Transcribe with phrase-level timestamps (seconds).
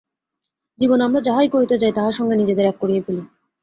[0.79, 3.23] জীবনে আমরা যাহাই করিতে যাই, তাহার সঙ্গে নিজেদের এক করিয়া ফেলি।